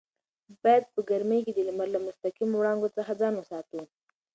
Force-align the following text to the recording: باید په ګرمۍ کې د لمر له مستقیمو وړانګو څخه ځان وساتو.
باید 0.63 0.83
په 0.93 0.99
ګرمۍ 1.09 1.39
کې 1.45 1.53
د 1.55 1.59
لمر 1.67 1.87
له 1.95 1.99
مستقیمو 2.07 2.55
وړانګو 2.57 2.93
څخه 2.97 3.11
ځان 3.21 3.33
وساتو. 3.37 3.81